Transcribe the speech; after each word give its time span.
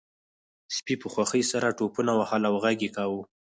سپي 0.75 0.93
په 1.01 1.07
خوښۍ 1.13 1.43
سره 1.51 1.75
ټوپونه 1.77 2.11
وهل 2.19 2.41
او 2.49 2.55
غږ 2.63 2.79
یې 2.85 2.89
کاوه 2.97 3.21